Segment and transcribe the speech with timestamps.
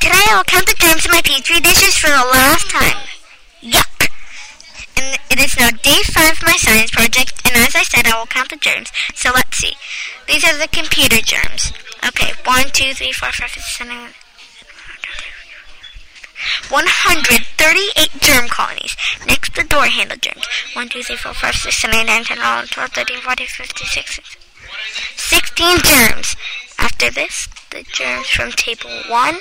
[0.00, 3.04] today I will count the germs in my petri dishes for the last time.
[3.62, 4.08] Yuck!
[4.96, 8.18] And it is now day five of my science project, and as I said, I
[8.18, 8.90] will count the germs.
[9.14, 9.76] So let's see.
[10.26, 11.72] These are the computer germs.
[12.06, 14.16] Okay, one, two, three, four, five, six, seven, eight.
[16.70, 18.96] 138 germ colonies.
[19.26, 20.46] Next, the door handle germs.
[20.72, 23.86] 1, 2, 3, 4, 5, 6, 7, 8, 9, 10, 11, 12, 13, 14, 15,
[23.86, 24.24] 16,
[25.16, 26.36] 16 germs.
[26.78, 29.36] After this, the germs from table 1.